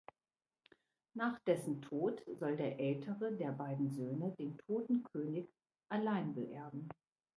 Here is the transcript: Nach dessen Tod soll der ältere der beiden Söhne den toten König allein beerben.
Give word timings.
Nach 1.13 1.37
dessen 1.45 1.83
Tod 1.83 2.23
soll 2.25 2.57
der 2.57 2.79
ältere 2.79 3.33
der 3.35 3.51
beiden 3.51 3.91
Söhne 3.91 4.31
den 4.39 4.57
toten 4.57 5.03
König 5.03 5.47
allein 5.89 6.33
beerben. 6.33 6.89